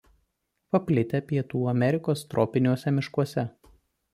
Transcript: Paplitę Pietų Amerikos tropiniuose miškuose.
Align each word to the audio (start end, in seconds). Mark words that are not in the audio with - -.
Paplitę 0.75 1.21
Pietų 1.27 1.61
Amerikos 1.73 2.25
tropiniuose 2.33 2.95
miškuose. 2.99 3.45